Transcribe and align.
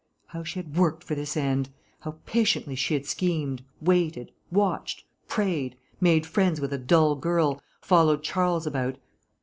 How 0.29 0.43
she 0.43 0.57
had 0.57 0.75
worked 0.77 1.03
for 1.03 1.13
this 1.13 1.37
end! 1.37 1.69
How 1.99 2.15
patiently 2.25 2.73
she 2.73 2.95
had 2.95 3.05
schemed, 3.05 3.63
waited, 3.79 4.31
watched, 4.51 5.03
prayed, 5.27 5.75
made 5.99 6.25
friends 6.25 6.59
with 6.59 6.73
a 6.73 6.79
dull 6.79 7.13
girl, 7.15 7.61
followed 7.81 8.23
Charles 8.23 8.65
about.... 8.65 8.97